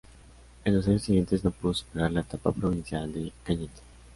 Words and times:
En 0.65 0.73
los 0.75 0.87
años 0.87 1.03
siguientes 1.03 1.43
no 1.43 1.51
pudo 1.51 1.75
superar 1.75 2.11
la 2.11 2.21
Etapa 2.21 2.51
Provincial 2.51 3.13
de 3.13 3.31
Cañete. 3.43 3.81